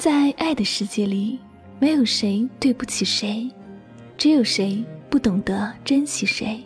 [0.00, 1.38] 在爱的世界里，
[1.78, 3.46] 没有谁对不起谁，
[4.16, 6.58] 只有谁不懂得珍惜谁。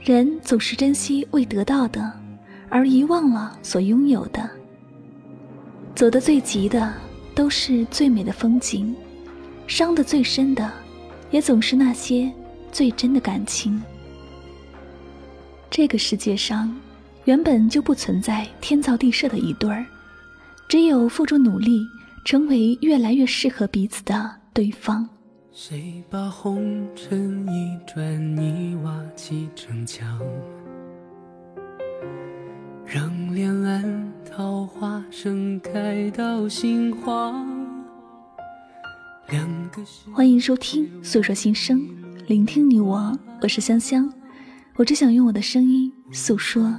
[0.00, 2.10] 人总是珍惜未得到的，
[2.70, 4.48] 而遗忘了所拥有的。
[5.94, 6.90] 走得最急的，
[7.34, 8.94] 都是最美的风景；
[9.66, 10.72] 伤得最深的，
[11.30, 12.32] 也总是那些
[12.72, 13.78] 最真的感情。
[15.68, 16.74] 这个世界上，
[17.26, 19.84] 原本就不存在天造地设的一对儿，
[20.70, 21.84] 只有付出努力，
[22.24, 25.04] 成为越来越适合彼此的对方。
[25.50, 30.16] 谁把红尘一砖一瓦砌成墙？
[32.86, 37.44] 让两岸桃花盛开到心慌。
[40.12, 41.80] 欢迎收听《诉说心声》，
[42.28, 44.08] 聆听你我，我是香香。
[44.76, 46.72] 我只想用我的声音诉说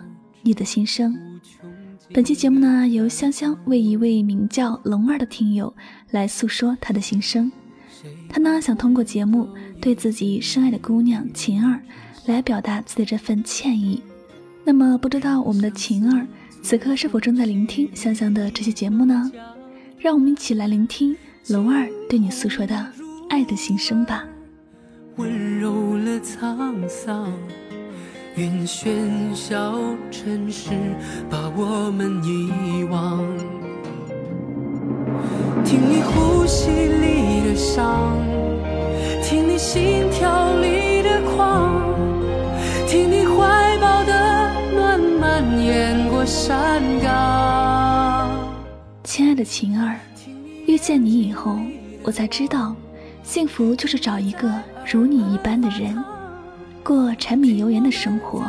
[0.43, 1.13] 你的心声。
[2.13, 5.73] 本期节目呢，由香香为一位名叫龙儿的听友
[6.09, 7.49] 来诉说他的心声。
[8.27, 9.47] 他呢，想通过节目
[9.79, 11.79] 对自己深爱的姑娘晴儿
[12.25, 14.03] 来表达自己这份歉意。
[14.65, 16.27] 那么，不知道我们的晴儿
[16.61, 19.31] 此刻是否正在聆听香香的这期节目呢？
[19.97, 21.15] 让我们一起来聆听
[21.47, 22.91] 龙儿对你诉说的
[23.29, 24.25] 爱的心声吧。
[25.15, 27.31] 温柔了沧桑，
[28.35, 29.77] 愿喧嚣
[30.09, 30.69] 尘世
[31.29, 33.19] 把我们遗忘。
[35.65, 38.17] 听你呼吸里的伤，
[39.21, 41.93] 听你心跳里的狂，
[42.87, 48.31] 听你怀抱的暖蔓延过山岗。
[49.03, 49.99] 亲爱的晴儿，
[50.65, 51.57] 遇见你以后，
[52.01, 52.73] 我才知道，
[53.23, 54.49] 幸福就是找一个
[54.89, 56.01] 如你一般的人，
[56.83, 58.43] 过柴米油盐的生活。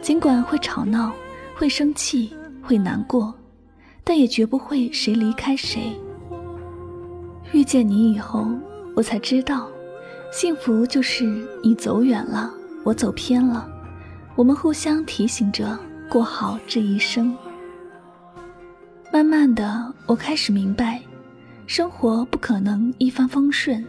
[0.00, 1.12] 尽管会吵闹，
[1.56, 3.34] 会生气，会难过，
[4.02, 5.92] 但也绝不会谁离开谁。
[7.52, 8.46] 遇见你以后，
[8.94, 9.66] 我才知道，
[10.30, 11.24] 幸福就是
[11.62, 12.52] 你走远了，
[12.84, 13.66] 我走偏了，
[14.36, 15.78] 我们互相提醒着
[16.10, 17.34] 过好这一生。
[19.12, 21.00] 慢慢的，我开始明白，
[21.66, 23.82] 生活不可能一帆风顺，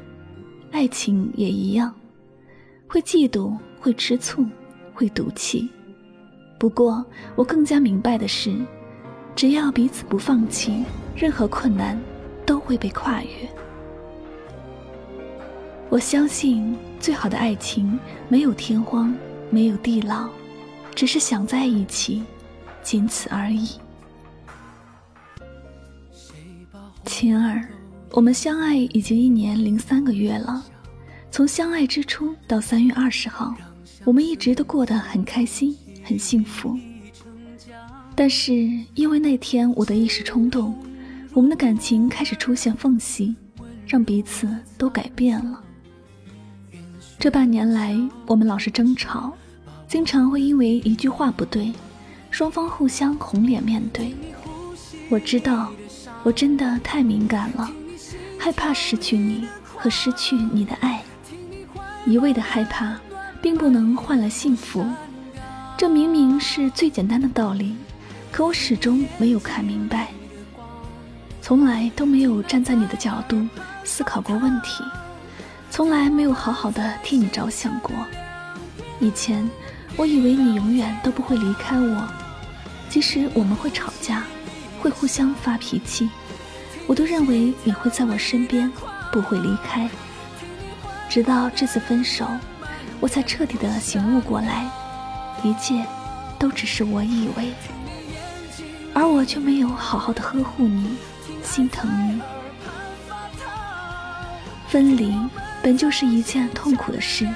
[0.72, 1.94] 爱情也一样，
[2.88, 4.46] 会嫉妒，会吃醋，
[4.94, 5.70] 会赌气。
[6.58, 8.56] 不过，我更加明白的是，
[9.36, 10.84] 只要彼此不放弃，
[11.16, 12.00] 任何困难。
[12.46, 13.30] 都会被跨越。
[15.90, 19.12] 我相信，最好的爱情没有天荒，
[19.50, 20.30] 没有地老，
[20.94, 22.24] 只是想在一起，
[22.84, 23.80] 仅此而已。
[27.06, 27.68] 晴儿，
[28.12, 30.64] 我们相爱已经一年零三个月了。
[31.36, 33.54] 从相爱之初到三月二十号，
[34.06, 36.80] 我们一直都过得很开心，很幸福。
[38.16, 38.54] 但是
[38.94, 40.74] 因为那天我的一时冲动。
[41.34, 43.36] 我们的感情开始出现缝隙，
[43.86, 44.48] 让彼此
[44.78, 45.62] 都改变了。
[47.20, 47.94] 这半年来，
[48.26, 49.34] 我们老是争吵，
[49.90, 51.74] 经常会因为一句话不对，
[52.32, 54.16] 双方互相红脸面对。
[55.10, 55.70] 我知道，
[56.24, 57.70] 我真的太敏感了，
[58.40, 61.04] 害怕失去你和失去你的爱。
[62.06, 62.96] 一味的害怕，
[63.42, 64.86] 并不能换来幸福。
[65.76, 67.76] 这明明是最简单的道理，
[68.32, 70.10] 可我始终没有看明白。
[71.42, 73.48] 从来都没有站在你的角度
[73.84, 74.84] 思考过问题，
[75.72, 77.92] 从来没有好好的替你着想过。
[79.00, 79.48] 以前
[79.98, 82.08] 我以为你永远都不会离开我，
[82.88, 84.24] 即使我们会吵架，
[84.80, 86.10] 会互相发脾气，
[86.88, 88.72] 我都认为你会在我身边，
[89.12, 89.90] 不会离开。
[91.10, 92.28] 直到这次分手，
[93.00, 94.70] 我才彻底的醒悟过来，
[95.44, 95.86] 一切
[96.38, 97.54] 都只是我以为，
[98.94, 100.98] 而我却没有好好的呵护你。
[101.44, 102.22] 心疼你，
[104.68, 105.16] 分离
[105.62, 107.28] 本就是一件痛苦的事，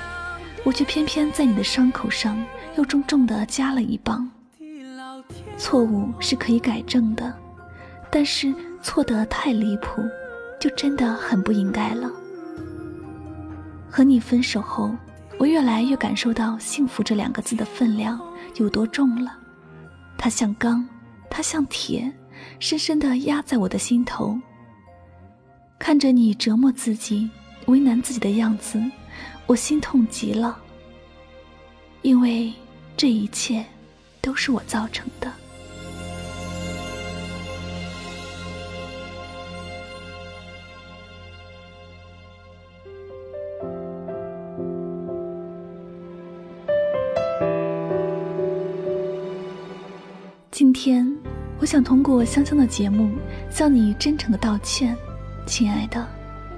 [0.63, 2.43] 我却偏偏在你的伤口上
[2.75, 4.29] 又重重的加了一棒。
[5.57, 7.31] 错误是可以改正的，
[8.09, 10.01] 但是错得太离谱，
[10.59, 12.09] 就真的很不应该了。
[13.89, 14.95] 和你分手后，
[15.37, 18.19] 我越来越感受到“幸福”这两个字的分量
[18.55, 19.37] 有多重了。
[20.17, 20.87] 它像钢，
[21.29, 22.11] 它像铁。
[22.59, 24.39] 深深地压在我的心头。
[25.77, 27.29] 看着你折磨自己、
[27.65, 28.81] 为难自己的样子，
[29.45, 30.57] 我心痛极了。
[32.01, 32.53] 因为
[32.95, 33.65] 这一切
[34.21, 35.29] 都是我造成的。
[50.81, 51.13] 天。
[51.59, 53.11] 我想通过香香的节目
[53.51, 54.95] 向你真诚的道歉，
[55.45, 56.07] 亲爱的，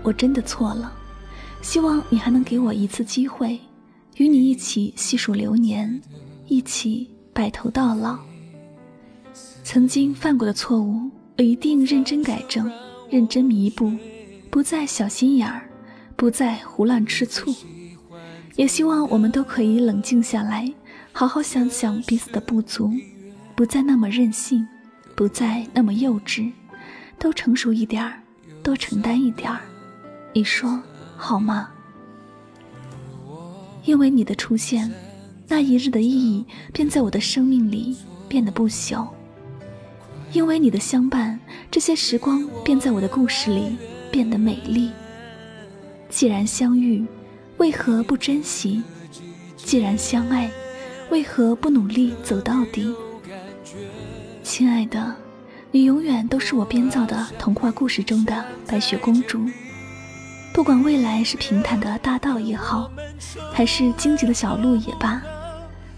[0.04, 0.94] 我真的错了。
[1.64, 3.60] 希望你还能给我一次机会，
[4.18, 6.00] 与你一起细数流年，
[6.46, 8.20] 一起白头到老。
[9.64, 11.10] 曾经犯过的错误，
[11.40, 12.72] 我一定认真改正，
[13.10, 13.92] 认真弥补，
[14.52, 15.68] 不再小心眼儿，
[16.16, 17.52] 不再胡乱吃醋。
[18.56, 20.72] 也希望我们都可以冷静下来，
[21.12, 22.92] 好好想想彼此的不足，
[23.56, 24.68] 不再那么任性，
[25.16, 26.52] 不再那么幼稚，
[27.18, 28.22] 都成熟一点儿，
[28.64, 29.60] 多承担一点儿。
[30.34, 30.82] 你说？
[31.18, 31.70] 好吗？
[33.86, 34.92] 因为你的出现，
[35.48, 37.96] 那一日的意义便在我的生命里
[38.28, 39.08] 变得不朽。
[40.34, 41.40] 因为你的相伴，
[41.70, 43.76] 这些时光便在我的故事里
[44.12, 44.92] 变得美丽。
[46.10, 47.06] 既然相遇，
[47.58, 48.82] 为何不珍惜？
[49.58, 50.50] 既然相爱，
[51.10, 52.96] 为何不努力走到底？
[54.54, 55.16] 亲爱的，
[55.72, 59.50] 你永远都是我编造的童话故事中的白雪公主。
[60.54, 62.92] 不管未来是平坦的大道也好，
[63.54, 65.22] 还是荆棘的小路也罢，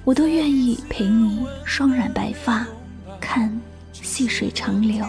[0.03, 2.63] 我都愿意陪你双染白发，
[3.19, 3.59] 看
[3.91, 5.03] 细水长流。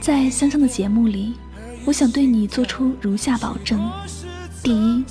[0.00, 1.36] 在香香的节目里，
[1.84, 3.88] 我想对你做出如下保证：
[4.64, 5.04] 第一，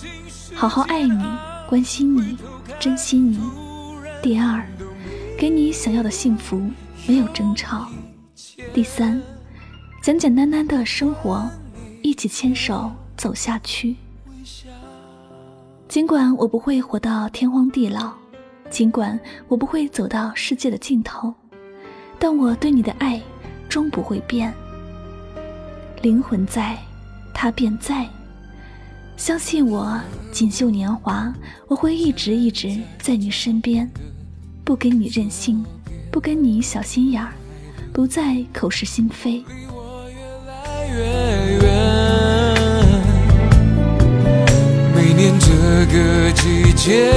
[0.54, 1.24] 好好爱你，
[1.70, 2.38] 关心你，
[2.78, 3.40] 珍惜你；
[4.22, 4.62] 第二，
[5.44, 6.72] 给你想要的幸福，
[7.06, 7.86] 没有争吵；
[8.74, 9.22] 第三。
[10.02, 11.46] 简简单单的生活，
[12.02, 13.98] 一起牵手走下去。
[15.90, 18.14] 尽管我不会活到天荒地老，
[18.70, 19.20] 尽管
[19.50, 21.34] 我不会走到世界的尽头，
[22.18, 23.22] 但我对你的爱
[23.68, 24.54] 终不会变。
[26.02, 26.78] 灵魂在，
[27.34, 28.08] 它便在。
[29.18, 30.00] 相信我，
[30.32, 31.36] 锦绣年华，
[31.68, 33.92] 我会一直一直在你身边，
[34.64, 35.64] 不跟你任性，
[36.10, 37.34] 不跟你小心眼儿，
[37.92, 39.44] 不再口是心非。
[44.96, 45.48] 每年这
[45.94, 47.12] 个季节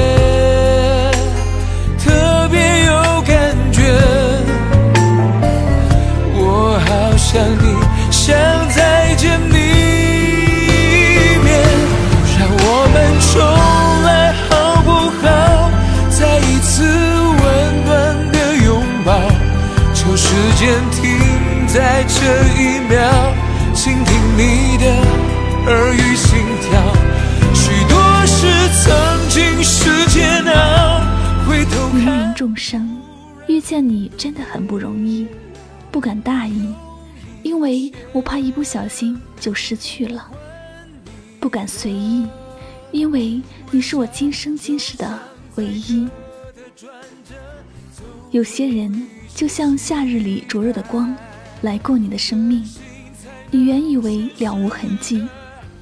[33.66, 35.26] 见你真的很不容易，
[35.90, 36.72] 不敢大意，
[37.42, 40.30] 因为我怕一不小心就失去了；
[41.40, 42.28] 不敢随意，
[42.92, 43.42] 因为
[43.72, 45.18] 你是我今生今世的
[45.56, 46.08] 唯一。
[48.30, 51.12] 有些人就像夏日里灼热的光，
[51.62, 52.64] 来过你的生命。
[53.50, 55.26] 你原以为了无痕迹，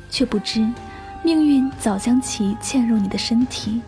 [0.09, 0.67] 却不知
[1.23, 3.83] 命运早将其嵌入你的身体，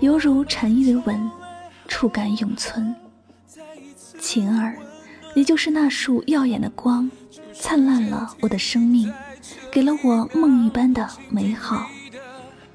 [0.00, 1.30] 犹如蝉翼的吻，
[1.86, 2.96] 触感永存。
[4.20, 4.76] 晴儿，
[5.34, 7.10] 你就是那束耀眼的光，
[7.54, 9.12] 灿烂了我的生命，
[9.72, 11.86] 给了我梦一般的美好。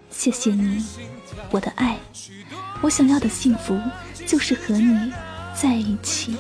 [0.09, 0.83] 谢谢你，
[1.51, 1.97] 我的爱，
[2.81, 3.79] 我想要的幸福
[4.25, 5.13] 就是和你
[5.53, 6.35] 在一起。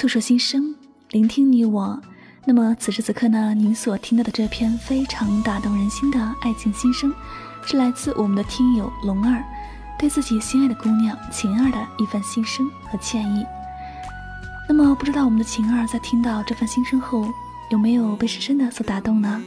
[0.00, 0.74] 诉说心声，
[1.10, 2.00] 聆听你我。
[2.46, 7.12] 那么此时此刻呢，您所听到的这篇非常打动人心的爱情心声，
[7.66, 9.44] 是来自我们的听友龙儿
[9.98, 13.44] 对自己心爱的姑娘晴儿的一份心声和歉意。
[14.66, 17.28] 那么不知道我们的晴儿在听到这份心声后，
[17.70, 19.42] 有没有被深深的所打动呢？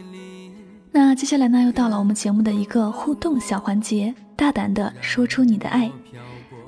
[0.92, 5.92] 那接下来呢，又到了我们节目的一个互动小环节，大胆的说出你的爱。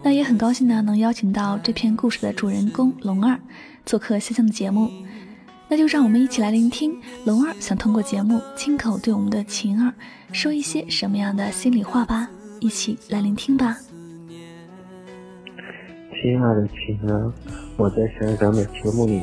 [0.02, 3.40] 那也很高兴呢，能邀请到这篇故事的主人公龙儿。
[3.86, 4.90] 做客香香的节目，
[5.68, 9.94] 那就让我们一起来聆听龙儿想通过节目亲口对我们的晴儿
[10.32, 12.28] 说一些什么样的心里话吧，
[12.60, 13.78] 一起来聆听吧。
[16.22, 17.32] 亲爱的晴儿，
[17.78, 19.22] 我在香香的节目里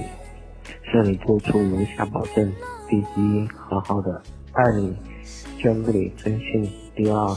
[0.92, 2.52] 向你做出如下保证：
[2.88, 4.94] 第一，好好的爱你，
[5.60, 6.64] 眷顾你，真心；
[6.94, 7.36] 第二，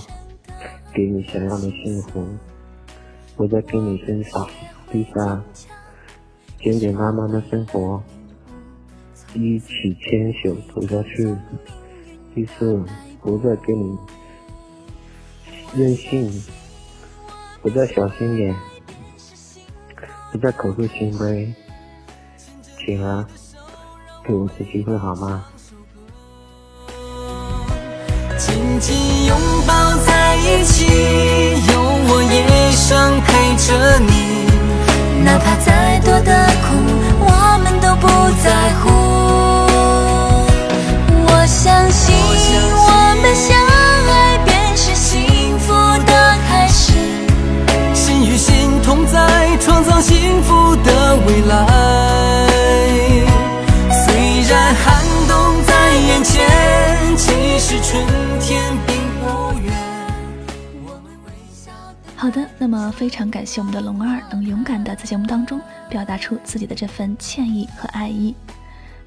[0.93, 2.23] 给你想要的幸福，
[3.37, 4.47] 我在给你减少；
[4.91, 5.41] 第三，
[6.61, 8.01] 简简单单的生活。
[9.33, 11.35] 一起牵手走下去。
[12.33, 12.81] 第四，
[13.21, 13.97] 不再给你
[15.75, 16.31] 任性，
[17.61, 18.55] 不再小心眼，
[20.31, 21.53] 不再口是心非。
[22.77, 23.27] 请啊，
[24.25, 25.43] 给我次机会好吗？
[28.37, 30.85] 紧紧拥抱在一起，
[31.73, 35.74] 有我一生陪着你，哪怕再
[62.17, 68.33] 好的，那么非常感谢我们的龙儿能勇敢的在节目当中表达出自己的这份歉意和爱意。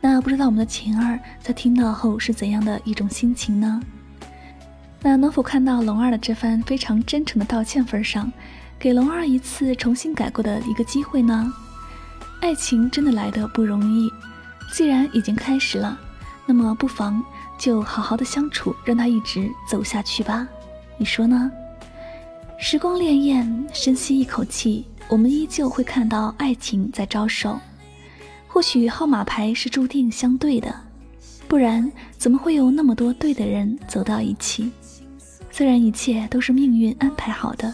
[0.01, 3.81] 那不知道我们的晴儿在听到后是怎样的一种心情呢？
[5.01, 8.31] 那能否看到龙二的这番非常真诚的道歉份上，
[8.79, 11.53] 给龙二一次重新改过的一个机会呢？
[12.41, 14.09] 爱情真的来的不容易，
[14.73, 15.99] 既然已经开始了，
[16.47, 17.25] 那么不妨
[17.59, 20.47] 就好好的相处，让它一直走下去吧。
[20.99, 21.51] 你说呢？
[22.61, 27.57] 时光潋滟，深吸一口气，我们依旧会看到爱情在招手。
[28.49, 30.75] 或许号码牌是注定相对的，
[31.47, 34.73] 不然怎么会有那么多对的人走到一起？
[35.53, 37.73] 虽然一切都是命运安排好的，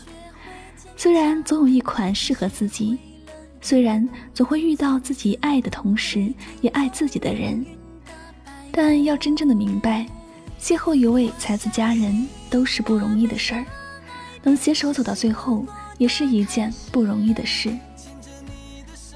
[0.99, 2.99] 虽然总有一款适合自己，
[3.63, 7.65] 虽然总会遇到自己爱的同时也爱自己的人，
[8.71, 10.07] 但要真正的明白，
[10.61, 13.65] 邂逅一位才子佳人都是不容易的事儿，
[14.45, 15.67] 能携手走到最后
[15.99, 17.77] 也是一件不容易的事。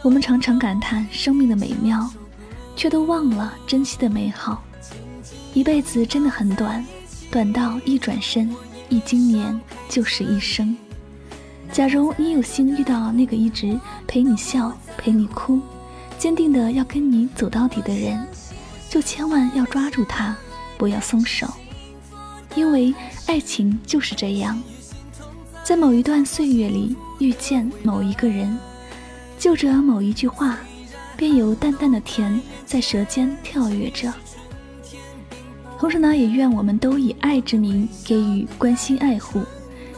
[0.02, 2.11] 我们常常感叹生命的美妙，
[2.75, 4.62] 却都忘了珍惜的美好。
[5.54, 6.85] 一辈子真的很短，
[7.30, 8.54] 短到一转身，
[8.88, 10.76] 一经年就是一生。
[11.73, 15.61] 假如你有幸遇到那个一直陪你笑、陪你哭、
[16.16, 18.26] 坚定的要跟你走到底的人，
[18.88, 20.35] 就千万要抓住他，
[20.78, 21.47] 不要松手。
[22.54, 22.94] 因为
[23.26, 24.61] 爱情就是这样，
[25.69, 28.59] 在某一段岁月里遇见某一个人。
[29.39, 30.57] 就着某一句话，
[31.15, 34.11] 便有淡淡的甜在舌尖跳跃着。
[35.79, 39.43] 同时呢，也愿我们都以爱之名给予关心爱护。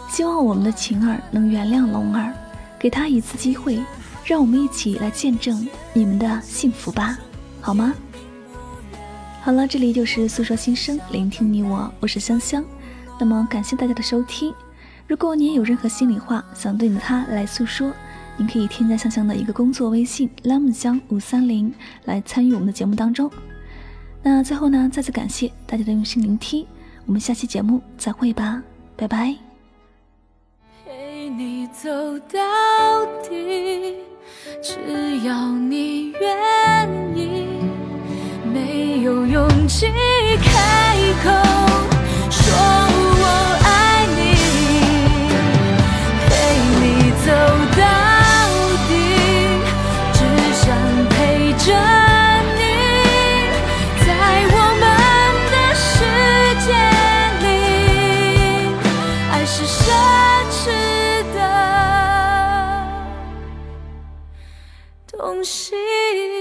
[0.09, 2.35] 希望我们的晴儿能原谅龙儿，
[2.77, 3.81] 给他一次机会，
[4.25, 7.17] 让我们一起来见证你们的幸福吧，
[7.61, 7.95] 好吗？
[9.41, 12.65] 好了，这里就是诉说心声，聆听你我，我是香香。
[13.21, 14.53] 那么感谢大家的收听。
[15.11, 17.93] 如果你也有任何心里话想对你的他来诉说。
[18.37, 21.75] 您可以添加香香的一个工作微信 lemon 香五三零
[22.05, 23.29] 来参与我们的节目当中。
[24.23, 26.65] 那最后呢，再次感谢大家的用心聆听，
[27.07, 28.63] 我们下期节目再会吧，
[28.97, 29.35] 拜拜。
[30.87, 31.91] 陪你走
[32.33, 33.97] 到底，
[34.63, 37.49] 只要你愿意，
[38.55, 39.87] 没有勇气
[40.41, 41.31] 开口
[42.31, 42.80] 说。
[65.43, 66.40] 心